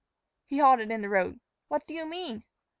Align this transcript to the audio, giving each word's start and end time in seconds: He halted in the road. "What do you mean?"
He 0.47 0.57
halted 0.57 0.89
in 0.89 1.03
the 1.03 1.09
road. 1.09 1.39
"What 1.67 1.85
do 1.85 1.93
you 1.93 2.07
mean?" 2.07 2.43